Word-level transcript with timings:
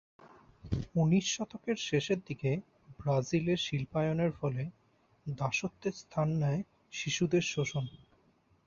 উনিশ 0.95 1.25
শতকের 1.35 1.77
শেষের 1.87 2.19
দিকে, 2.27 2.51
ব্রাজিলে 2.99 3.55
শিল্পায়নের 3.57 4.31
ফলে 4.31 4.63
দাসত্বের 5.25 5.95
স্থান 6.01 6.27
নেয় 6.41 6.61
শিশুদের 6.93 7.43
শোষণ। 7.53 7.85